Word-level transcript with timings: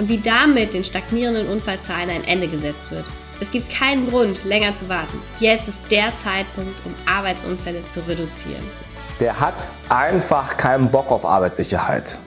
und 0.00 0.08
wie 0.08 0.18
damit 0.18 0.72
den 0.72 0.82
stagnierenden 0.82 1.46
Unfallzahlen 1.46 2.08
ein 2.08 2.24
Ende 2.24 2.48
gesetzt 2.48 2.90
wird. 2.90 3.04
Es 3.38 3.50
gibt 3.50 3.70
keinen 3.70 4.08
Grund, 4.08 4.42
länger 4.46 4.74
zu 4.74 4.88
warten. 4.88 5.20
Jetzt 5.40 5.68
ist 5.68 5.78
der 5.90 6.08
Zeitpunkt, 6.24 6.74
um 6.86 6.94
Arbeitsunfälle 7.06 7.86
zu 7.86 8.00
reduzieren. 8.08 8.62
Der 9.20 9.38
hat 9.38 9.68
einfach 9.90 10.56
keinen 10.56 10.90
Bock 10.90 11.10
auf 11.10 11.26
Arbeitssicherheit. 11.26 12.18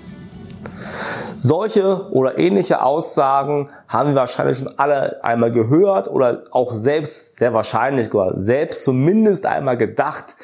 Solche 1.35 2.11
oder 2.11 2.37
ähnliche 2.37 2.83
Aussagen 2.83 3.69
haben 3.87 4.09
wir 4.09 4.15
wahrscheinlich 4.15 4.59
schon 4.59 4.71
alle 4.77 5.23
einmal 5.23 5.51
gehört 5.51 6.07
oder 6.07 6.43
auch 6.51 6.73
selbst, 6.73 7.37
sehr 7.37 7.53
wahrscheinlich, 7.53 8.13
oder 8.13 8.37
selbst 8.37 8.83
zumindest 8.83 9.47
einmal 9.47 9.77
gedacht 9.77 10.35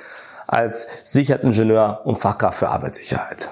als 0.47 0.87
Sicherheitsingenieur 1.03 2.01
und 2.05 2.17
Fachkraft 2.17 2.57
für 2.57 2.69
Arbeitssicherheit. 2.69 3.49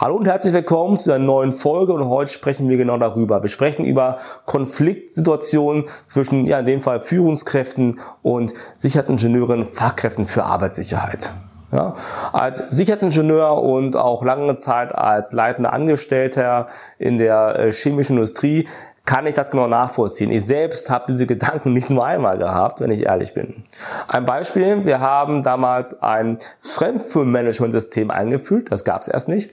Hallo 0.00 0.16
und 0.16 0.26
herzlich 0.26 0.54
willkommen 0.54 0.96
zu 0.96 1.12
einer 1.12 1.22
neuen 1.22 1.52
Folge 1.52 1.92
und 1.92 2.08
heute 2.08 2.32
sprechen 2.32 2.70
wir 2.70 2.78
genau 2.78 2.96
darüber. 2.96 3.42
Wir 3.42 3.50
sprechen 3.50 3.84
über 3.84 4.16
Konfliktsituationen 4.46 5.84
zwischen, 6.06 6.46
ja, 6.46 6.60
in 6.60 6.64
dem 6.64 6.80
Fall 6.80 7.00
Führungskräften 7.00 8.00
und 8.22 8.54
Sicherheitsingenieuren, 8.76 9.66
Fachkräften 9.66 10.24
für 10.24 10.44
Arbeitssicherheit. 10.44 11.34
Ja, 11.70 11.92
als 12.32 12.70
Sicherheitsingenieur 12.70 13.62
und 13.62 13.94
auch 13.94 14.24
lange 14.24 14.56
Zeit 14.56 14.94
als 14.94 15.32
leitender 15.32 15.74
Angestellter 15.74 16.68
in 16.98 17.18
der 17.18 17.58
äh, 17.58 17.70
chemischen 17.70 18.16
Industrie 18.16 18.68
kann 19.04 19.26
ich 19.26 19.34
das 19.34 19.50
genau 19.50 19.66
nachvollziehen. 19.66 20.30
Ich 20.30 20.46
selbst 20.46 20.88
habe 20.88 21.04
diese 21.08 21.26
Gedanken 21.26 21.74
nicht 21.74 21.90
nur 21.90 22.06
einmal 22.06 22.38
gehabt, 22.38 22.80
wenn 22.80 22.90
ich 22.90 23.04
ehrlich 23.04 23.34
bin. 23.34 23.64
Ein 24.08 24.24
Beispiel, 24.24 24.86
wir 24.86 25.00
haben 25.00 25.42
damals 25.42 26.02
ein 26.02 26.38
Fremdfirmenmanagementsystem 26.60 28.10
eingeführt, 28.10 28.68
das 28.70 28.86
gab 28.86 29.02
es 29.02 29.08
erst 29.08 29.28
nicht. 29.28 29.52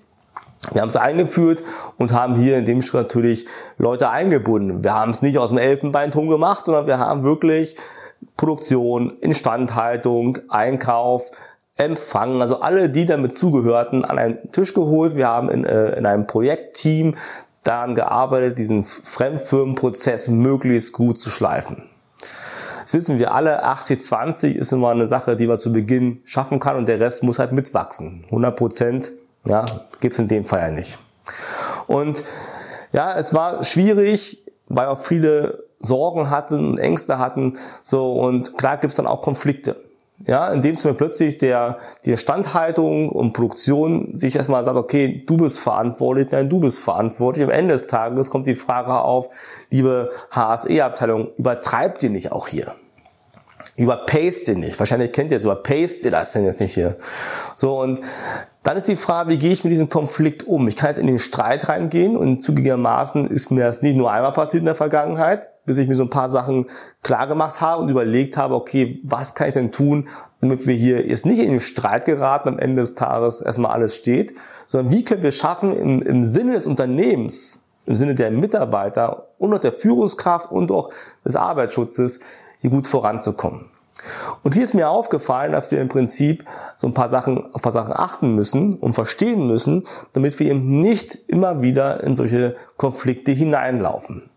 Wir 0.71 0.81
haben 0.81 0.89
es 0.89 0.95
eingeführt 0.95 1.63
und 1.97 2.13
haben 2.13 2.35
hier 2.35 2.57
in 2.57 2.65
dem 2.65 2.81
Schritt 2.81 3.03
natürlich 3.03 3.45
Leute 3.77 4.09
eingebunden. 4.09 4.83
Wir 4.83 4.93
haben 4.93 5.11
es 5.11 5.21
nicht 5.21 5.37
aus 5.37 5.49
dem 5.49 5.59
Elfenbeinturm 5.59 6.29
gemacht, 6.29 6.65
sondern 6.65 6.87
wir 6.87 6.97
haben 6.97 7.23
wirklich 7.23 7.75
Produktion, 8.35 9.17
Instandhaltung, 9.19 10.39
Einkauf, 10.49 11.29
Empfang, 11.75 12.41
also 12.41 12.59
alle, 12.59 12.89
die 12.89 13.05
damit 13.05 13.35
zugehörten, 13.35 14.03
an 14.03 14.17
einen 14.17 14.51
Tisch 14.51 14.73
geholt. 14.73 15.15
Wir 15.15 15.27
haben 15.27 15.49
in, 15.49 15.63
äh, 15.63 15.91
in 15.91 16.07
einem 16.07 16.25
Projektteam 16.25 17.15
daran 17.63 17.93
gearbeitet, 17.93 18.57
diesen 18.57 18.83
Fremdfirmenprozess 18.83 20.29
möglichst 20.29 20.93
gut 20.93 21.19
zu 21.19 21.29
schleifen. 21.29 21.83
Das 22.83 22.93
wissen 22.93 23.19
wir 23.19 23.33
alle, 23.33 23.65
80-20 23.65 24.53
ist 24.53 24.71
immer 24.71 24.89
eine 24.89 25.07
Sache, 25.07 25.35
die 25.35 25.45
man 25.45 25.57
zu 25.57 25.73
Beginn 25.73 26.21
schaffen 26.23 26.59
kann 26.59 26.77
und 26.77 26.87
der 26.87 26.99
Rest 26.99 27.21
muss 27.21 27.37
halt 27.37 27.51
mitwachsen. 27.51 28.23
100 28.27 28.55
Prozent 28.55 29.11
ja, 29.47 29.65
gibt's 29.99 30.19
in 30.19 30.27
dem 30.27 30.43
Fall 30.43 30.59
ja 30.59 30.71
nicht. 30.71 30.99
Und 31.87 32.23
ja, 32.91 33.17
es 33.17 33.33
war 33.33 33.63
schwierig, 33.63 34.43
weil 34.67 34.87
auch 34.87 34.99
viele 34.99 35.63
Sorgen 35.79 36.29
hatten 36.29 36.71
und 36.71 36.77
Ängste 36.77 37.19
hatten. 37.19 37.57
So 37.81 38.13
und 38.13 38.57
klar 38.57 38.77
gibt's 38.77 38.95
dann 38.95 39.07
auch 39.07 39.21
Konflikte. 39.21 39.77
Ja, 40.25 40.51
indem 40.51 40.73
es 40.73 40.83
mir 40.83 40.95
plötzlich 40.95 41.37
der, 41.37 41.77
die 42.05 42.17
Standhaltung 42.17 43.09
und 43.09 43.33
Produktion 43.33 44.15
sich 44.15 44.35
erstmal 44.35 44.65
sagt, 44.65 44.75
okay, 44.75 45.23
du 45.27 45.37
bist 45.37 45.59
verantwortlich, 45.59 46.31
nein, 46.31 46.49
du 46.49 46.59
bist 46.59 46.79
verantwortlich. 46.79 47.45
Am 47.45 47.51
Ende 47.51 47.73
des 47.73 47.85
Tages 47.85 48.31
kommt 48.31 48.47
die 48.47 48.55
Frage 48.55 48.93
auf, 48.93 49.29
liebe 49.69 50.09
HSE-Abteilung, 50.31 51.29
übertreibt 51.37 52.01
ihr 52.01 52.09
nicht 52.09 52.31
auch 52.31 52.47
hier? 52.47 52.73
Überpaste 53.75 54.53
ihr 54.53 54.57
nicht? 54.57 54.79
Wahrscheinlich 54.79 55.11
kennt 55.11 55.29
ihr 55.29 55.37
es, 55.37 55.43
überpaste 55.43 56.07
ihr 56.07 56.11
das 56.11 56.31
denn 56.31 56.45
jetzt 56.45 56.61
nicht 56.61 56.73
hier? 56.73 56.97
So, 57.53 57.79
und 57.79 58.01
dann 58.67 58.75
ist 58.75 58.89
die 58.89 58.97
Frage, 58.97 59.29
wie 59.29 59.37
gehe 59.37 59.53
ich 59.53 59.63
mit 59.63 59.71
diesem 59.71 59.87
Konflikt 59.87 60.45
um? 60.45 60.67
Ich 60.67 60.75
kann 60.75 60.89
jetzt 60.89 60.97
in 60.97 61.07
den 61.07 61.19
Streit 61.19 61.69
reingehen 61.69 62.17
und 62.17 62.39
zugegebenermaßen 62.39 63.27
ist 63.27 63.49
mir 63.49 63.63
das 63.63 63.81
nicht 63.81 63.95
nur 63.95 64.11
einmal 64.11 64.33
passiert 64.33 64.59
in 64.59 64.65
der 64.65 64.75
Vergangenheit, 64.75 65.47
bis 65.65 65.77
ich 65.77 65.87
mir 65.87 65.95
so 65.95 66.03
ein 66.03 66.09
paar 66.09 66.27
Sachen 66.27 66.65
klar 67.01 67.27
gemacht 67.27 67.61
habe 67.61 67.81
und 67.81 67.87
überlegt 67.87 68.35
habe, 68.35 68.55
okay, 68.55 68.99
was 69.05 69.35
kann 69.35 69.47
ich 69.47 69.53
denn 69.53 69.71
tun, 69.71 70.09
damit 70.41 70.67
wir 70.67 70.73
hier 70.73 71.07
jetzt 71.07 71.25
nicht 71.25 71.39
in 71.39 71.49
den 71.49 71.59
Streit 71.61 72.03
geraten, 72.03 72.49
am 72.49 72.59
Ende 72.59 72.81
des 72.81 72.95
Tages 72.95 73.39
erstmal 73.39 73.71
alles 73.71 73.95
steht, 73.95 74.35
sondern 74.65 74.91
wie 74.91 75.05
können 75.05 75.23
wir 75.23 75.31
schaffen, 75.31 75.73
im, 75.73 76.01
im 76.01 76.25
Sinne 76.25 76.51
des 76.51 76.67
Unternehmens, 76.67 77.63
im 77.85 77.95
Sinne 77.95 78.15
der 78.15 78.31
Mitarbeiter 78.31 79.29
und 79.37 79.53
auch 79.53 79.59
der 79.59 79.71
Führungskraft 79.71 80.51
und 80.51 80.73
auch 80.73 80.89
des 81.23 81.37
Arbeitsschutzes 81.37 82.19
hier 82.59 82.69
gut 82.69 82.85
voranzukommen. 82.85 83.76
Und 84.43 84.53
hier 84.53 84.63
ist 84.63 84.73
mir 84.73 84.89
aufgefallen, 84.89 85.51
dass 85.51 85.71
wir 85.71 85.81
im 85.81 85.89
Prinzip 85.89 86.45
so 86.75 86.87
ein 86.87 86.93
paar 86.93 87.09
Sachen, 87.09 87.45
auf 87.47 87.55
ein 87.55 87.61
paar 87.61 87.71
Sachen 87.71 87.93
achten 87.93 88.35
müssen 88.35 88.77
und 88.77 88.93
verstehen 88.93 89.47
müssen, 89.47 89.85
damit 90.13 90.39
wir 90.39 90.49
eben 90.49 90.79
nicht 90.79 91.15
immer 91.27 91.61
wieder 91.61 92.03
in 92.03 92.15
solche 92.15 92.55
Konflikte 92.77 93.31
hineinlaufen. 93.31 94.29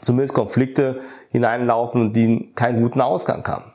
Zumindest 0.00 0.34
Konflikte 0.34 1.00
hineinlaufen, 1.30 2.12
die 2.12 2.52
keinen 2.54 2.82
guten 2.82 3.00
Ausgang 3.00 3.46
haben. 3.46 3.72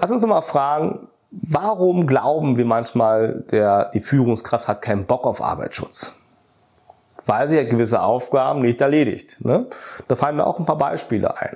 Lass 0.00 0.10
uns 0.10 0.22
nochmal 0.22 0.42
fragen, 0.42 1.08
warum 1.30 2.06
glauben 2.06 2.56
wir 2.56 2.64
manchmal, 2.64 3.44
der, 3.50 3.90
die 3.90 4.00
Führungskraft 4.00 4.68
hat 4.68 4.82
keinen 4.82 5.06
Bock 5.06 5.26
auf 5.26 5.42
Arbeitsschutz? 5.42 6.14
Weil 7.26 7.48
sie 7.48 7.56
ja 7.56 7.64
gewisse 7.64 8.02
Aufgaben 8.02 8.62
nicht 8.62 8.80
erledigt. 8.80 9.44
Ne? 9.44 9.66
Da 10.08 10.16
fallen 10.16 10.36
mir 10.36 10.46
auch 10.46 10.58
ein 10.58 10.66
paar 10.66 10.78
Beispiele 10.78 11.36
ein. 11.38 11.53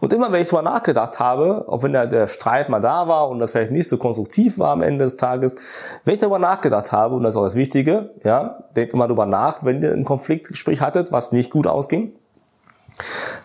Und 0.00 0.12
immer 0.12 0.30
wenn 0.32 0.42
ich 0.42 0.48
darüber 0.48 0.70
nachgedacht 0.70 1.18
habe, 1.18 1.64
auch 1.68 1.82
wenn 1.82 1.92
der, 1.92 2.06
der 2.06 2.26
Streit 2.26 2.68
mal 2.68 2.80
da 2.80 3.08
war 3.08 3.28
und 3.28 3.38
das 3.38 3.50
vielleicht 3.50 3.72
nicht 3.72 3.88
so 3.88 3.96
konstruktiv 3.96 4.58
war 4.58 4.70
am 4.70 4.82
Ende 4.82 5.04
des 5.04 5.16
Tages, 5.16 5.56
wenn 6.04 6.14
ich 6.14 6.20
darüber 6.20 6.38
nachgedacht 6.38 6.92
habe, 6.92 7.14
und 7.14 7.22
das 7.22 7.34
ist 7.34 7.38
auch 7.38 7.44
das 7.44 7.54
Wichtige, 7.54 8.10
ja, 8.24 8.64
denkt 8.76 8.92
immer 8.92 9.06
darüber 9.06 9.26
nach, 9.26 9.64
wenn 9.64 9.82
ihr 9.82 9.92
ein 9.92 10.04
Konfliktgespräch 10.04 10.80
hattet, 10.80 11.12
was 11.12 11.32
nicht 11.32 11.50
gut 11.50 11.66
ausging, 11.66 12.12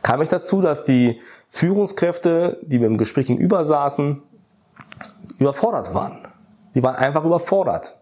kam 0.04 0.22
ich 0.22 0.30
dazu, 0.30 0.62
dass 0.62 0.84
die 0.84 1.22
Führungskräfte, 1.48 2.60
die 2.64 2.80
mir 2.80 2.88
im 2.88 2.98
Gespräch 2.98 3.28
gegenüber 3.28 3.64
saßen, 3.64 4.22
überfordert 5.40 5.94
waren. 5.94 6.28
Die 6.76 6.84
waren 6.84 6.96
einfach 6.96 7.26
überfordert. 7.26 7.98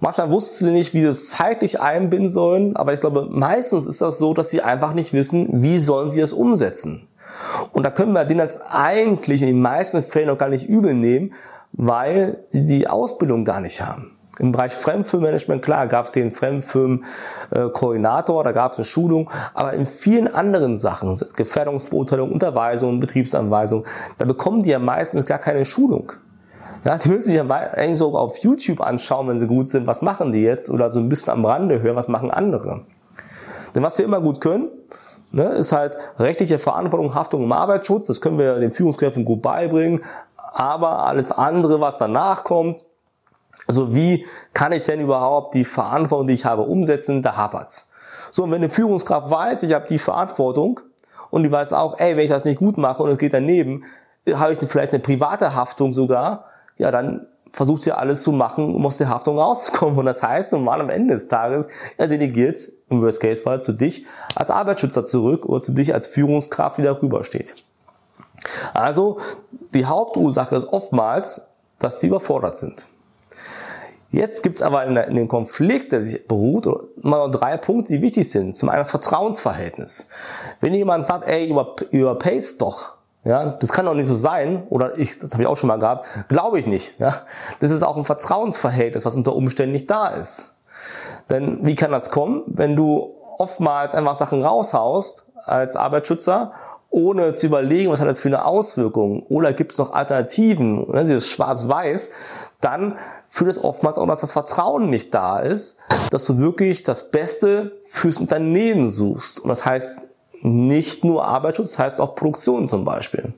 Manchmal 0.00 0.30
wussten 0.30 0.66
sie 0.66 0.72
nicht, 0.72 0.92
wie 0.92 1.00
sie 1.00 1.06
es 1.06 1.30
zeitlich 1.30 1.80
einbinden 1.80 2.28
sollen, 2.28 2.76
aber 2.76 2.92
ich 2.92 3.00
glaube, 3.00 3.28
meistens 3.30 3.86
ist 3.86 4.00
das 4.00 4.18
so, 4.18 4.34
dass 4.34 4.50
sie 4.50 4.60
einfach 4.60 4.92
nicht 4.92 5.12
wissen, 5.12 5.62
wie 5.62 5.78
sollen 5.78 6.10
sie 6.10 6.20
es 6.20 6.32
umsetzen. 6.32 7.08
Und 7.72 7.84
da 7.84 7.90
können 7.90 8.12
wir 8.12 8.24
denen 8.24 8.40
das 8.40 8.60
eigentlich 8.60 9.42
in 9.42 9.48
den 9.48 9.60
meisten 9.60 10.02
Fällen 10.02 10.28
noch 10.28 10.38
gar 10.38 10.48
nicht 10.48 10.68
übel 10.68 10.94
nehmen, 10.94 11.34
weil 11.72 12.38
sie 12.46 12.64
die 12.66 12.88
Ausbildung 12.88 13.44
gar 13.44 13.60
nicht 13.60 13.82
haben. 13.82 14.12
Im 14.40 14.50
Bereich 14.50 14.72
Fremdfirmenmanagement, 14.72 15.62
klar, 15.62 15.86
gab 15.86 16.06
es 16.06 16.12
den 16.12 16.32
Fremdfirmenkoordinator, 16.32 18.42
da 18.42 18.50
gab 18.50 18.72
es 18.72 18.78
eine 18.78 18.84
Schulung, 18.84 19.30
aber 19.54 19.74
in 19.74 19.86
vielen 19.86 20.26
anderen 20.32 20.76
Sachen, 20.76 21.16
Gefährdungsbeurteilung, 21.36 22.32
Unterweisung, 22.32 22.98
Betriebsanweisung, 22.98 23.84
da 24.18 24.24
bekommen 24.24 24.64
die 24.64 24.70
ja 24.70 24.80
meistens 24.80 25.24
gar 25.24 25.38
keine 25.38 25.64
Schulung. 25.64 26.10
Ja, 26.84 26.98
die 26.98 27.10
müssen 27.10 27.22
sich 27.22 27.36
ja 27.36 27.48
eigentlich 27.48 27.98
so 27.98 28.18
auf 28.18 28.38
YouTube 28.38 28.80
anschauen, 28.80 29.28
wenn 29.28 29.38
sie 29.38 29.46
gut 29.46 29.68
sind, 29.68 29.86
was 29.86 30.02
machen 30.02 30.32
die 30.32 30.42
jetzt, 30.42 30.68
oder 30.68 30.90
so 30.90 30.98
ein 30.98 31.08
bisschen 31.08 31.32
am 31.32 31.44
Rande 31.44 31.80
hören, 31.80 31.94
was 31.94 32.08
machen 32.08 32.32
andere. 32.32 32.80
Denn 33.74 33.84
was 33.84 33.96
wir 33.98 34.04
immer 34.04 34.20
gut 34.20 34.40
können, 34.40 34.68
ne, 35.34 35.44
ist 35.48 35.72
halt 35.72 35.96
rechtliche 36.18 36.58
Verantwortung, 36.58 37.14
Haftung 37.14 37.42
im 37.42 37.52
Arbeitsschutz. 37.52 38.06
Das 38.06 38.20
können 38.20 38.38
wir 38.38 38.60
den 38.60 38.70
Führungskräften 38.70 39.24
gut 39.24 39.42
beibringen. 39.42 40.02
Aber 40.36 41.04
alles 41.06 41.32
andere, 41.32 41.80
was 41.80 41.98
danach 41.98 42.44
kommt, 42.44 42.84
also 43.66 43.94
wie 43.94 44.26
kann 44.52 44.72
ich 44.72 44.82
denn 44.82 45.00
überhaupt 45.00 45.54
die 45.54 45.64
Verantwortung, 45.64 46.26
die 46.28 46.34
ich 46.34 46.44
habe, 46.44 46.62
umsetzen? 46.62 47.22
Da 47.22 47.36
hapert's. 47.36 47.88
So, 48.30 48.44
und 48.44 48.50
wenn 48.50 48.58
eine 48.58 48.68
Führungskraft 48.68 49.30
weiß, 49.30 49.62
ich 49.62 49.72
habe 49.72 49.86
die 49.86 49.98
Verantwortung 49.98 50.80
und 51.30 51.42
die 51.42 51.52
weiß 51.52 51.72
auch, 51.72 51.98
ey, 51.98 52.16
wenn 52.16 52.24
ich 52.24 52.30
das 52.30 52.44
nicht 52.44 52.58
gut 52.58 52.78
mache 52.78 53.02
und 53.02 53.10
es 53.10 53.18
geht 53.18 53.32
daneben, 53.32 53.84
habe 54.32 54.52
ich 54.52 54.58
vielleicht 54.58 54.92
eine 54.92 55.02
private 55.02 55.54
Haftung 55.54 55.92
sogar, 55.92 56.46
ja, 56.76 56.90
dann 56.90 57.26
versucht 57.54 57.82
sie 57.82 57.92
alles 57.92 58.24
zu 58.24 58.32
machen, 58.32 58.74
um 58.74 58.84
aus 58.84 58.98
der 58.98 59.08
Haftung 59.08 59.38
rauszukommen. 59.38 59.96
Und 59.96 60.06
das 60.06 60.24
heißt, 60.24 60.50
normal 60.50 60.80
am 60.80 60.90
Ende 60.90 61.14
des 61.14 61.28
Tages, 61.28 61.68
er 61.96 62.08
delegiert 62.08 62.58
im 62.90 63.00
Worst-Case-Fall 63.00 63.62
zu 63.62 63.72
dich 63.72 64.04
als 64.34 64.50
Arbeitsschützer 64.50 65.04
zurück 65.04 65.46
oder 65.46 65.60
zu 65.60 65.70
dich 65.70 65.94
als 65.94 66.08
Führungskraft, 66.08 66.78
die 66.78 66.82
darüber 66.82 67.22
steht. 67.22 67.54
Also, 68.72 69.18
die 69.72 69.86
Hauptursache 69.86 70.56
ist 70.56 70.66
oftmals, 70.66 71.46
dass 71.78 72.00
sie 72.00 72.08
überfordert 72.08 72.56
sind. 72.56 72.88
Jetzt 74.10 74.42
gibt's 74.42 74.60
aber 74.60 74.84
in, 74.84 74.96
in 74.96 75.14
dem 75.14 75.28
Konflikt, 75.28 75.92
der 75.92 76.02
sich 76.02 76.26
beruht, 76.26 76.66
immer 77.00 77.18
noch 77.18 77.30
drei 77.30 77.56
Punkte, 77.56 77.92
die 77.92 78.02
wichtig 78.02 78.28
sind. 78.30 78.56
Zum 78.56 78.68
einen 78.68 78.80
das 78.80 78.90
Vertrauensverhältnis. 78.90 80.08
Wenn 80.60 80.74
jemand 80.74 81.06
sagt, 81.06 81.28
ey, 81.28 81.48
über, 81.48 81.76
überpayst 81.92 82.60
doch, 82.60 82.94
ja, 83.24 83.46
das 83.46 83.72
kann 83.72 83.86
doch 83.86 83.94
nicht 83.94 84.06
so 84.06 84.14
sein, 84.14 84.66
oder 84.68 84.98
ich, 84.98 85.18
das 85.18 85.32
habe 85.32 85.42
ich 85.42 85.48
auch 85.48 85.56
schon 85.56 85.68
mal 85.68 85.78
gehabt, 85.78 86.06
glaube 86.28 86.58
ich 86.58 86.66
nicht. 86.66 86.98
Ja, 86.98 87.22
das 87.60 87.70
ist 87.70 87.82
auch 87.82 87.96
ein 87.96 88.04
Vertrauensverhältnis, 88.04 89.04
was 89.04 89.16
unter 89.16 89.34
Umständen 89.34 89.72
nicht 89.72 89.90
da 89.90 90.08
ist. 90.08 90.54
Denn 91.30 91.60
wie 91.62 91.74
kann 91.74 91.90
das 91.90 92.10
kommen, 92.10 92.42
wenn 92.46 92.76
du 92.76 93.14
oftmals 93.38 93.94
einfach 93.94 94.14
Sachen 94.14 94.42
raushaust 94.42 95.26
als 95.44 95.74
Arbeitsschützer, 95.76 96.52
ohne 96.90 97.32
zu 97.32 97.46
überlegen, 97.46 97.90
was 97.90 98.00
hat 98.00 98.08
das 98.08 98.20
für 98.20 98.28
eine 98.28 98.44
Auswirkung, 98.44 99.24
oder 99.24 99.52
gibt 99.52 99.72
es 99.72 99.78
noch 99.78 99.92
Alternativen, 99.92 100.88
ne, 100.92 101.00
dieses 101.00 101.28
Schwarz-Weiß, 101.28 102.10
dann 102.60 102.96
führt 103.28 103.50
es 103.50 103.62
oftmals 103.62 103.98
auch, 103.98 104.06
dass 104.06 104.20
das 104.20 104.32
Vertrauen 104.32 104.90
nicht 104.90 105.12
da 105.12 105.40
ist, 105.40 105.78
dass 106.10 106.24
du 106.24 106.38
wirklich 106.38 106.84
das 106.84 107.10
Beste 107.10 107.72
fürs 107.82 108.18
Unternehmen 108.18 108.88
suchst. 108.88 109.40
Und 109.40 109.48
das 109.48 109.66
heißt 109.66 110.06
nicht 110.44 111.04
nur 111.04 111.24
Arbeitsschutz, 111.24 111.72
das 111.72 111.78
heißt 111.78 112.00
auch 112.02 112.14
Produktion 112.14 112.66
zum 112.66 112.84
Beispiel. 112.84 113.32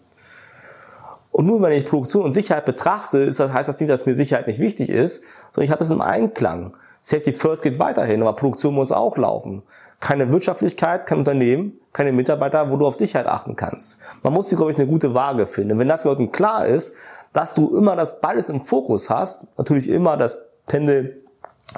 Und 1.30 1.46
nur 1.46 1.62
wenn 1.62 1.72
ich 1.72 1.86
Produktion 1.86 2.24
und 2.24 2.32
Sicherheit 2.32 2.64
betrachte, 2.64 3.26
das, 3.26 3.38
heißt 3.38 3.68
das 3.68 3.78
nicht, 3.78 3.90
dass 3.90 4.06
mir 4.06 4.14
Sicherheit 4.14 4.48
nicht 4.48 4.58
wichtig 4.58 4.90
ist, 4.90 5.22
sondern 5.52 5.66
ich 5.66 5.70
habe 5.70 5.84
es 5.84 5.90
im 5.90 6.00
Einklang. 6.00 6.76
Safety 7.02 7.32
First 7.32 7.62
geht 7.62 7.78
weiterhin, 7.78 8.22
aber 8.22 8.32
Produktion 8.32 8.74
muss 8.74 8.90
auch 8.90 9.16
laufen. 9.16 9.62
Keine 10.00 10.30
Wirtschaftlichkeit, 10.30 11.06
kein 11.06 11.18
Unternehmen, 11.18 11.78
keine 11.92 12.10
Mitarbeiter, 12.10 12.70
wo 12.70 12.76
du 12.76 12.86
auf 12.86 12.96
Sicherheit 12.96 13.28
achten 13.28 13.54
kannst. 13.54 14.00
Man 14.24 14.32
muss 14.32 14.48
hier, 14.48 14.56
glaube 14.56 14.72
ich, 14.72 14.76
eine 14.76 14.88
gute 14.88 15.14
Waage 15.14 15.46
finden. 15.46 15.72
Und 15.72 15.78
wenn 15.78 15.88
das 15.88 16.04
Leuten 16.04 16.32
klar 16.32 16.66
ist, 16.66 16.96
dass 17.32 17.54
du 17.54 17.76
immer 17.76 17.94
das 17.94 18.20
beides 18.20 18.48
im 18.48 18.62
Fokus 18.62 19.10
hast, 19.10 19.46
natürlich 19.58 19.88
immer 19.88 20.16
das 20.16 20.42
Pendel 20.66 21.22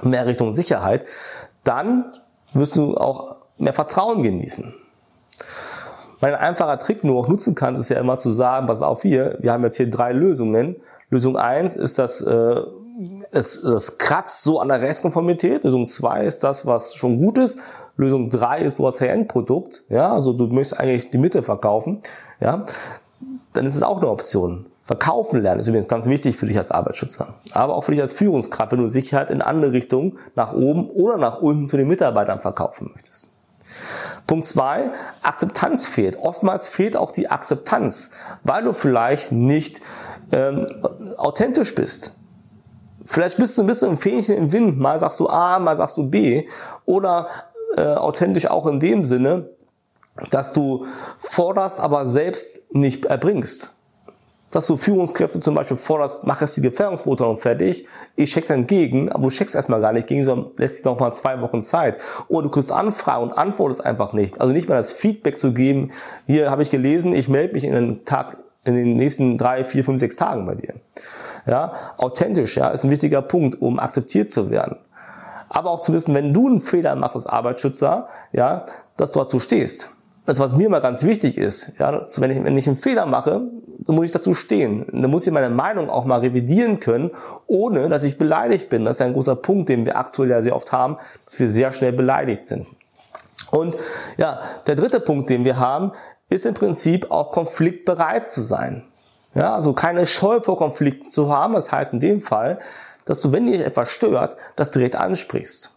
mehr 0.02 0.26
Richtung 0.26 0.52
Sicherheit, 0.52 1.06
dann 1.64 2.12
wirst 2.54 2.76
du 2.76 2.96
auch 2.96 3.36
mehr 3.58 3.74
Vertrauen 3.74 4.22
genießen. 4.22 4.72
Mein 6.20 6.34
einfacher 6.34 6.78
Trick, 6.78 7.00
den 7.02 7.10
du 7.10 7.18
auch 7.18 7.28
nutzen 7.28 7.54
kannst, 7.54 7.80
ist 7.80 7.90
ja 7.90 7.98
immer 7.98 8.18
zu 8.18 8.30
sagen, 8.30 8.66
pass 8.66 8.82
auf 8.82 9.02
hier, 9.02 9.36
wir 9.40 9.52
haben 9.52 9.62
jetzt 9.62 9.76
hier 9.76 9.90
drei 9.90 10.12
Lösungen. 10.12 10.76
Lösung 11.10 11.36
eins 11.36 11.76
ist 11.76 11.98
das, 11.98 12.20
äh, 12.20 12.60
es, 13.30 13.62
das 13.62 13.98
kratzt 13.98 14.42
so 14.42 14.60
an 14.60 14.68
der 14.68 14.80
Rechtskonformität. 14.80 15.64
Lösung 15.64 15.86
zwei 15.86 16.24
ist 16.24 16.42
das, 16.42 16.66
was 16.66 16.94
schon 16.94 17.18
gut 17.18 17.38
ist. 17.38 17.58
Lösung 17.96 18.30
drei 18.30 18.60
ist 18.60 18.76
sowas 18.76 19.00
High-End-Produkt. 19.00 19.84
Ja, 19.88 20.12
also 20.12 20.32
du 20.32 20.46
möchtest 20.46 20.80
eigentlich 20.80 21.10
die 21.10 21.18
Mitte 21.18 21.42
verkaufen. 21.42 22.00
Ja, 22.40 22.64
dann 23.52 23.66
ist 23.66 23.76
es 23.76 23.82
auch 23.82 23.98
eine 23.98 24.08
Option. 24.08 24.66
Verkaufen 24.84 25.42
lernen 25.42 25.60
ist 25.60 25.66
übrigens 25.66 25.88
ganz 25.88 26.06
wichtig 26.06 26.36
für 26.36 26.46
dich 26.46 26.56
als 26.56 26.70
Arbeitsschützer. 26.70 27.34
Aber 27.52 27.74
auch 27.74 27.84
für 27.84 27.92
dich 27.92 28.00
als 28.00 28.14
Führungskraft, 28.14 28.72
wenn 28.72 28.78
du 28.78 28.86
Sicherheit 28.86 29.30
in 29.30 29.42
andere 29.42 29.72
Richtungen, 29.72 30.18
nach 30.34 30.54
oben 30.54 30.88
oder 30.88 31.18
nach 31.18 31.42
unten 31.42 31.66
zu 31.66 31.76
den 31.76 31.88
Mitarbeitern 31.88 32.40
verkaufen 32.40 32.90
möchtest. 32.94 33.28
Punkt 34.28 34.46
zwei, 34.46 34.90
Akzeptanz 35.22 35.86
fehlt. 35.86 36.18
Oftmals 36.18 36.68
fehlt 36.68 36.96
auch 36.96 37.10
die 37.10 37.30
Akzeptanz, 37.30 38.12
weil 38.44 38.62
du 38.62 38.72
vielleicht 38.74 39.32
nicht 39.32 39.80
ähm, 40.30 40.66
authentisch 41.16 41.74
bist. 41.74 42.14
Vielleicht 43.04 43.38
bist 43.38 43.56
du 43.56 43.62
ein 43.62 43.66
bisschen 43.66 43.92
im 43.92 43.96
Fähnchen 43.96 44.36
im 44.36 44.52
Wind. 44.52 44.78
Mal 44.78 44.98
sagst 44.98 45.18
du 45.18 45.28
A, 45.28 45.58
mal 45.58 45.74
sagst 45.76 45.96
du 45.96 46.08
B. 46.08 46.46
Oder 46.84 47.28
äh, 47.76 47.82
authentisch 47.82 48.46
auch 48.48 48.66
in 48.66 48.78
dem 48.78 49.06
Sinne, 49.06 49.48
dass 50.30 50.52
du 50.52 50.84
forderst, 51.18 51.80
aber 51.80 52.04
selbst 52.04 52.74
nicht 52.74 53.06
erbringst 53.06 53.72
dass 54.50 54.66
du 54.66 54.76
Führungskräfte 54.76 55.40
zum 55.40 55.54
Beispiel 55.54 55.76
forderst, 55.76 56.26
mach 56.26 56.40
jetzt 56.40 56.56
die 56.56 56.62
Gefährdungsbeurteilung 56.62 57.36
fertig, 57.36 57.86
ich 58.16 58.32
check 58.32 58.46
dann 58.46 58.66
gegen, 58.66 59.10
aber 59.12 59.24
du 59.24 59.30
checkst 59.30 59.54
erstmal 59.54 59.80
gar 59.80 59.92
nicht 59.92 60.06
gegen, 60.06 60.24
sondern 60.24 60.52
lässt 60.56 60.84
dir 60.84 60.90
noch 60.90 61.00
mal 61.00 61.12
zwei 61.12 61.40
Wochen 61.40 61.60
Zeit. 61.60 61.98
Oder 62.28 62.44
du 62.44 62.50
kriegst 62.50 62.72
Anfragen 62.72 63.24
und 63.24 63.32
antwortest 63.32 63.84
einfach 63.84 64.12
nicht. 64.14 64.40
Also 64.40 64.52
nicht 64.52 64.68
mal 64.68 64.76
das 64.76 64.92
Feedback 64.92 65.38
zu 65.38 65.52
geben, 65.52 65.90
hier 66.26 66.50
habe 66.50 66.62
ich 66.62 66.70
gelesen, 66.70 67.14
ich 67.14 67.28
melde 67.28 67.54
mich 67.54 67.64
in 67.64 67.72
den 67.72 68.04
Tag, 68.04 68.38
in 68.64 68.74
den 68.74 68.96
nächsten 68.96 69.36
drei, 69.36 69.64
vier, 69.64 69.84
fünf, 69.84 70.00
sechs 70.00 70.16
Tagen 70.16 70.46
bei 70.46 70.54
dir. 70.54 70.74
Ja, 71.46 71.74
authentisch, 71.96 72.56
ja, 72.56 72.68
ist 72.70 72.84
ein 72.84 72.90
wichtiger 72.90 73.22
Punkt, 73.22 73.60
um 73.60 73.78
akzeptiert 73.78 74.30
zu 74.30 74.50
werden. 74.50 74.76
Aber 75.50 75.70
auch 75.70 75.80
zu 75.80 75.92
wissen, 75.92 76.14
wenn 76.14 76.34
du 76.34 76.46
einen 76.46 76.60
Fehler 76.60 76.94
machst 76.94 77.16
als 77.16 77.26
Arbeitsschützer, 77.26 78.08
ja, 78.32 78.64
dass 78.96 79.12
du 79.12 79.20
dazu 79.20 79.40
stehst 79.40 79.90
das, 80.28 80.40
was 80.40 80.54
mir 80.54 80.66
immer 80.66 80.80
ganz 80.80 81.04
wichtig 81.04 81.38
ist, 81.38 81.72
ja, 81.78 82.02
wenn 82.18 82.30
ich, 82.30 82.44
wenn 82.44 82.58
ich 82.58 82.66
einen 82.66 82.76
Fehler 82.76 83.06
mache, 83.06 83.50
so 83.82 83.94
muss 83.94 84.04
ich 84.04 84.12
dazu 84.12 84.34
stehen. 84.34 84.84
Dann 84.92 85.10
muss 85.10 85.26
ich 85.26 85.32
meine 85.32 85.48
Meinung 85.48 85.88
auch 85.88 86.04
mal 86.04 86.20
revidieren 86.20 86.80
können, 86.80 87.12
ohne 87.46 87.88
dass 87.88 88.04
ich 88.04 88.18
beleidigt 88.18 88.68
bin. 88.68 88.84
Das 88.84 88.96
ist 88.96 89.00
ein 89.00 89.14
großer 89.14 89.36
Punkt, 89.36 89.70
den 89.70 89.86
wir 89.86 89.96
aktuell 89.96 90.28
ja 90.28 90.42
sehr 90.42 90.54
oft 90.54 90.70
haben, 90.70 90.98
dass 91.24 91.40
wir 91.40 91.48
sehr 91.48 91.72
schnell 91.72 91.92
beleidigt 91.92 92.44
sind. 92.44 92.66
Und 93.50 93.78
ja, 94.18 94.40
der 94.66 94.74
dritte 94.74 95.00
Punkt, 95.00 95.30
den 95.30 95.46
wir 95.46 95.56
haben, 95.56 95.92
ist 96.28 96.44
im 96.44 96.52
Prinzip 96.52 97.10
auch 97.10 97.32
konfliktbereit 97.32 98.28
zu 98.28 98.42
sein. 98.42 98.84
Ja, 99.34 99.54
also 99.54 99.72
keine 99.72 100.04
Scheu 100.04 100.42
vor 100.42 100.58
Konflikten 100.58 101.08
zu 101.08 101.32
haben. 101.32 101.54
Das 101.54 101.72
heißt 101.72 101.94
in 101.94 102.00
dem 102.00 102.20
Fall, 102.20 102.58
dass 103.06 103.22
du, 103.22 103.32
wenn 103.32 103.46
dich 103.46 103.60
etwas 103.60 103.88
stört, 103.88 104.36
das 104.56 104.72
direkt 104.72 104.94
ansprichst. 104.94 105.70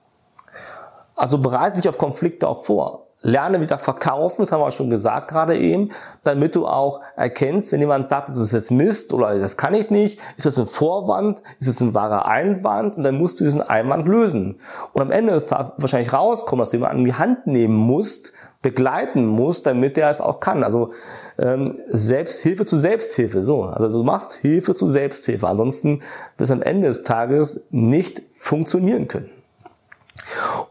Also 1.15 1.37
bereite 1.37 1.77
dich 1.77 1.87
auf 1.87 1.97
Konflikte 1.97 2.49
auch 2.49 2.65
vor 2.65 3.07
lerne, 3.21 3.57
wie 3.57 3.61
gesagt, 3.61 3.81
verkaufen, 3.81 4.41
das 4.41 4.51
haben 4.51 4.61
wir 4.61 4.67
auch 4.67 4.71
schon 4.71 4.89
gesagt 4.89 5.29
gerade 5.29 5.57
eben, 5.57 5.89
damit 6.23 6.55
du 6.55 6.67
auch 6.67 7.01
erkennst, 7.15 7.71
wenn 7.71 7.79
jemand 7.79 8.05
sagt, 8.05 8.29
das 8.29 8.37
ist 8.37 8.53
jetzt 8.53 8.71
Mist 8.71 9.13
oder 9.13 9.37
das 9.37 9.57
kann 9.57 9.73
ich 9.73 9.89
nicht, 9.89 10.19
ist 10.37 10.45
das 10.45 10.57
ein 10.57 10.67
Vorwand, 10.67 11.43
ist 11.59 11.67
das 11.67 11.81
ein 11.81 11.93
wahrer 11.93 12.25
Einwand 12.25 12.97
und 12.97 13.03
dann 13.03 13.15
musst 13.15 13.39
du 13.39 13.43
diesen 13.43 13.61
Einwand 13.61 14.07
lösen. 14.07 14.59
Und 14.93 15.01
am 15.01 15.11
Ende 15.11 15.33
ist 15.33 15.51
da 15.51 15.73
wahrscheinlich 15.77 16.13
rauskommen, 16.13 16.61
dass 16.61 16.71
du 16.71 16.77
jemanden 16.77 16.99
an 16.99 17.05
die 17.05 17.13
Hand 17.13 17.47
nehmen 17.47 17.75
musst, 17.75 18.33
begleiten 18.61 19.25
musst, 19.25 19.65
damit 19.65 19.97
der 19.97 20.09
es 20.09 20.21
auch 20.21 20.39
kann. 20.39 20.63
Also 20.63 20.91
ähm, 21.39 21.79
Selbsthilfe 21.89 22.65
zu 22.65 22.77
Selbsthilfe, 22.77 23.41
so. 23.41 23.63
Also 23.63 23.99
du 23.99 24.03
machst 24.03 24.33
Hilfe 24.33 24.75
zu 24.75 24.87
Selbsthilfe. 24.87 25.47
Ansonsten 25.47 25.99
wird 26.37 26.49
es 26.49 26.51
am 26.51 26.61
Ende 26.61 26.87
des 26.87 27.03
Tages 27.03 27.65
nicht 27.71 28.21
funktionieren 28.31 29.07
können. 29.07 29.29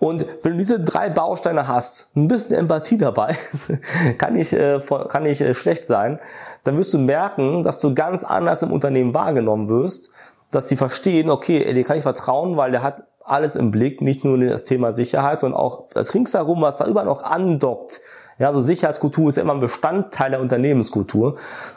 Und 0.00 0.24
wenn 0.42 0.52
du 0.52 0.58
diese 0.58 0.80
drei 0.80 1.10
Bausteine 1.10 1.68
hast, 1.68 2.08
ein 2.16 2.26
bisschen 2.26 2.56
Empathie 2.56 2.96
dabei, 2.96 3.36
kann 4.18 4.32
nicht, 4.32 4.54
äh, 4.54 4.80
kann 5.08 5.24
nicht 5.24 5.42
äh, 5.42 5.52
schlecht 5.52 5.84
sein, 5.84 6.18
dann 6.64 6.78
wirst 6.78 6.94
du 6.94 6.98
merken, 6.98 7.62
dass 7.62 7.80
du 7.80 7.94
ganz 7.94 8.24
anders 8.24 8.62
im 8.62 8.72
Unternehmen 8.72 9.12
wahrgenommen 9.12 9.68
wirst, 9.68 10.10
dass 10.50 10.70
sie 10.70 10.76
verstehen, 10.76 11.28
okay, 11.28 11.62
ey, 11.62 11.74
dem 11.74 11.84
kann 11.84 11.98
ich 11.98 12.02
vertrauen, 12.02 12.56
weil 12.56 12.70
der 12.70 12.82
hat 12.82 13.04
alles 13.22 13.56
im 13.56 13.70
Blick, 13.70 14.00
nicht 14.00 14.24
nur 14.24 14.38
das 14.38 14.64
Thema 14.64 14.92
Sicherheit, 14.92 15.40
sondern 15.40 15.60
auch 15.60 15.88
das 15.92 16.14
ringsherum, 16.14 16.62
was 16.62 16.78
da 16.78 16.86
überall 16.86 17.06
noch 17.06 17.22
andockt. 17.22 18.00
Ja, 18.38 18.54
so 18.54 18.60
Sicherheitskultur 18.60 19.28
ist 19.28 19.36
ja 19.36 19.42
immer 19.42 19.52
ein 19.52 19.60
Bestandteil 19.60 20.30
der 20.30 20.40
Unternehmenskultur. 20.40 21.36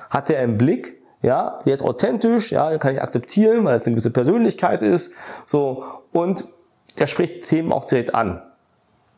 Hat 0.09 0.29
er 0.29 0.41
im 0.43 0.57
Blick, 0.57 1.01
ja, 1.21 1.59
der 1.65 1.73
ist 1.73 1.83
authentisch, 1.83 2.53
ja, 2.53 2.77
kann 2.77 2.93
ich 2.93 3.01
akzeptieren, 3.01 3.65
weil 3.65 3.75
es 3.75 3.85
eine 3.85 3.95
gewisse 3.95 4.11
Persönlichkeit 4.11 4.81
ist, 4.81 5.11
so, 5.45 5.83
und 6.13 6.45
der 6.99 7.07
spricht 7.07 7.47
Themen 7.47 7.71
auch 7.71 7.85
direkt 7.85 8.13
an. 8.15 8.41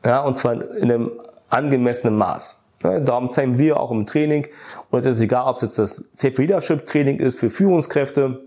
Ja, 0.04 0.22
und 0.22 0.38
zwar 0.38 0.54
in 0.76 0.92
einem 0.92 1.12
angemessenen 1.50 2.16
Maß. 2.16 2.62
Ja, 2.84 3.00
darum 3.00 3.30
zeigen 3.30 3.58
wir 3.58 3.80
auch 3.80 3.92
im 3.92 4.06
Training, 4.06 4.48
und 4.90 5.00
es 5.00 5.06
ist 5.06 5.22
egal, 5.22 5.48
ob 5.48 5.56
es 5.56 5.64
jetzt 5.64 5.80
das 5.80 6.06
Safe 6.14 6.42
Leadership 6.42 6.86
Training 6.86 7.20
ist 7.20 7.40
für 7.40 7.50
Führungskräfte, 7.50 8.42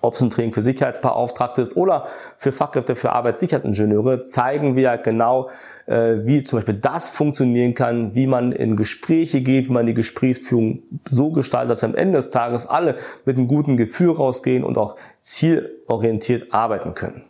ob 0.00 0.14
es 0.14 0.20
ein 0.20 0.30
Training 0.30 0.52
für 0.52 0.62
Sicherheitsbeauftragte 0.62 1.62
ist 1.62 1.76
oder 1.76 2.06
für 2.36 2.52
Fachkräfte 2.52 2.94
für 2.94 3.12
Arbeitssicherheitsingenieure, 3.12 4.22
zeigen 4.22 4.76
wir 4.76 4.98
genau, 4.98 5.48
äh, 5.86 6.16
wie 6.24 6.42
zum 6.42 6.58
Beispiel 6.58 6.74
das 6.74 7.10
funktionieren 7.10 7.74
kann, 7.74 8.14
wie 8.14 8.26
man 8.26 8.52
in 8.52 8.76
Gespräche 8.76 9.40
geht, 9.40 9.68
wie 9.68 9.72
man 9.72 9.86
die 9.86 9.94
Gesprächsführung 9.94 10.82
so 11.08 11.30
gestaltet, 11.30 11.70
dass 11.70 11.84
am 11.84 11.94
Ende 11.94 12.18
des 12.18 12.30
Tages 12.30 12.66
alle 12.66 12.96
mit 13.24 13.36
einem 13.36 13.48
guten 13.48 13.76
Gefühl 13.76 14.12
rausgehen 14.12 14.64
und 14.64 14.76
auch 14.76 14.96
zielorientiert 15.20 16.52
arbeiten 16.52 16.94
können. 16.94 17.24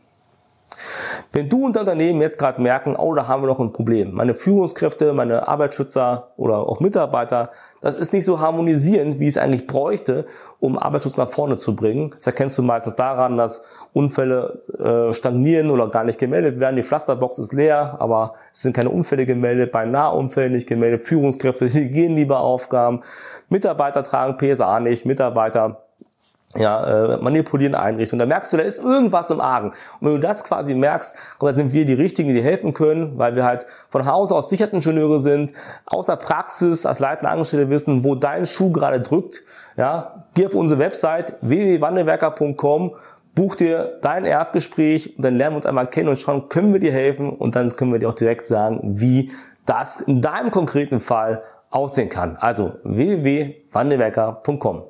Wenn 1.33 1.49
du 1.49 1.65
und 1.65 1.77
Unternehmen 1.77 2.21
jetzt 2.21 2.39
gerade 2.39 2.61
merken, 2.61 2.97
oh, 2.97 3.15
da 3.15 3.29
haben 3.29 3.45
wir 3.45 3.47
noch 3.47 3.61
ein 3.61 3.73
Problem. 3.73 4.13
Meine 4.13 4.35
Führungskräfte, 4.35 5.13
meine 5.13 5.47
Arbeitsschützer 5.47 6.33
oder 6.37 6.69
auch 6.69 6.81
Mitarbeiter, 6.81 7.51
das 7.81 7.95
ist 7.95 8.13
nicht 8.13 8.25
so 8.25 8.41
harmonisierend, 8.41 9.21
wie 9.21 9.29
es 9.29 9.39
eigentlich 9.39 9.69
bräuchte, 9.69 10.27
um 10.59 10.77
Arbeitsschutz 10.77 11.19
nach 11.19 11.31
vorne 11.31 11.57
zu 11.57 11.77
bringen. 11.77 12.11
Das 12.17 12.27
erkennst 12.27 12.59
du 12.59 12.63
meistens 12.63 12.97
daran, 12.97 13.37
dass 13.37 13.63
Unfälle 13.93 14.59
äh, 14.79 15.13
stagnieren 15.13 15.71
oder 15.71 15.89
gar 15.89 16.03
nicht 16.03 16.19
gemeldet 16.19 16.59
werden. 16.59 16.75
Die 16.75 16.83
Pflasterbox 16.83 17.39
ist 17.39 17.53
leer, 17.53 17.97
aber 18.01 18.35
es 18.53 18.63
sind 18.63 18.75
keine 18.75 18.91
Unfälle 18.91 19.25
gemeldet, 19.25 19.71
bei 19.71 19.87
Nahunfällen 19.87 20.51
nicht 20.51 20.69
gemeldet, 20.69 21.05
Führungskräfte 21.07 21.69
gehen 21.69 22.17
lieber 22.17 22.41
Aufgaben, 22.41 23.03
Mitarbeiter 23.49 24.03
tragen 24.03 24.37
PSA 24.37 24.81
nicht, 24.81 25.07
Mitarbeiter 25.07 25.83
ja, 26.57 27.15
äh, 27.15 27.17
manipulieren 27.19 27.77
Einrichtungen. 27.77 28.19
Da 28.19 28.27
merkst 28.27 28.53
du, 28.53 28.57
da 28.57 28.65
ist 28.65 28.83
irgendwas 28.83 29.31
im 29.31 29.41
Argen. 29.41 29.69
Und 30.01 30.09
wenn 30.09 30.15
du 30.17 30.21
das 30.21 30.43
quasi 30.43 30.75
merkst, 30.75 31.17
dann 31.39 31.55
sind 31.55 31.73
wir 31.73 31.85
die 31.85 31.95
Richtigen, 31.95 32.35
die 32.35 32.43
helfen 32.43 32.75
können, 32.75 33.19
weil 33.19 33.37
wir 33.37 33.45
halt 33.45 33.67
von 33.89 34.05
Hause 34.05 34.35
aus 34.35 34.49
Sicherheitsingenieure 34.49 35.21
sind, 35.21 35.53
außer 35.87 36.17
Praxis 36.17 36.87
als 36.87 36.99
leitende 36.99 37.31
Angestellte 37.31 37.71
wissen, 37.71 38.03
wo 38.03 38.17
dein 38.17 38.47
Schuh 38.47 38.73
gerade 38.73 39.01
drückt. 39.01 39.45
Ja, 39.77 40.25
geh 40.35 40.47
auf 40.47 40.55
unsere 40.55 40.81
Website 40.81 41.35
www.wandelwerker.com 41.41 42.97
buch 43.35 43.55
dir 43.55 43.99
dein 44.03 44.25
Erstgespräch 44.25 45.17
und 45.17 45.25
dann 45.25 45.37
lernen 45.37 45.55
wir 45.55 45.59
uns 45.59 45.67
einmal 45.67 45.87
kennen 45.87 46.09
und 46.09 46.19
schauen, 46.19 46.49
können 46.49 46.73
wir 46.73 46.81
dir 46.81 46.93
helfen 46.93 47.31
und 47.31 47.55
dann 47.55 47.71
können 47.71 47.93
wir 47.93 48.01
dir 48.01 48.09
auch 48.09 48.15
direkt 48.15 48.47
sagen, 48.47 49.01
wie 49.01 49.31
das 49.67 50.01
in 50.01 50.21
deinem 50.21 50.51
konkreten 50.51 50.99
Fall 50.99 51.45
aussehen 51.71 52.09
kann. 52.09 52.37
Also 52.41 52.73
www.wandelwerker.com. 52.83 54.90